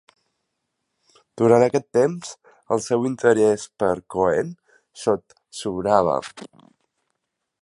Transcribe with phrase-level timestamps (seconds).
[1.41, 2.31] Durant aquest temps,
[2.77, 4.53] el seu interès per Cohen
[5.05, 6.21] sotsobrava.